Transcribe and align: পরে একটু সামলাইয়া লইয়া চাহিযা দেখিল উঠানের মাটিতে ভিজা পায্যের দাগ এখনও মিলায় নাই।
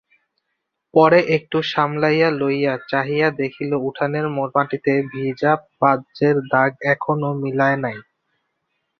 পরে 0.93 1.19
একটু 1.35 1.57
সামলাইয়া 1.71 2.29
লইয়া 2.39 2.73
চাহিযা 2.91 3.29
দেখিল 3.41 3.71
উঠানের 3.87 4.25
মাটিতে 4.55 4.93
ভিজা 5.11 5.53
পায্যের 5.79 6.35
দাগ 6.51 6.71
এখনও 6.93 7.31
মিলায় 7.43 7.77
নাই। 7.83 7.97